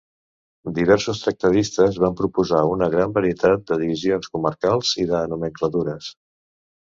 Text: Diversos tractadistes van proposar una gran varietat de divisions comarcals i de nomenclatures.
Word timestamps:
Diversos 0.77 1.19
tractadistes 1.25 1.99
van 2.03 2.17
proposar 2.21 2.61
una 2.69 2.87
gran 2.95 3.13
varietat 3.19 3.61
de 3.73 3.77
divisions 3.83 4.33
comarcals 4.39 4.95
i 5.05 5.07
de 5.13 5.21
nomenclatures. 5.35 6.11